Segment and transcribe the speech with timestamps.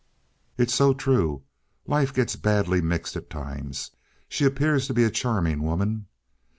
[0.57, 1.43] "It's so true.
[1.85, 3.91] Life does get badly mixed at times.
[4.27, 6.07] She appears to be a charming woman."